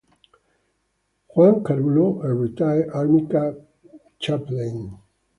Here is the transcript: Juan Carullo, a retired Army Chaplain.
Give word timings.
Juan 1.31 1.63
Carullo, 1.63 2.23
a 2.25 2.33
retired 2.33 2.89
Army 2.91 3.27
Chaplain. 4.17 4.97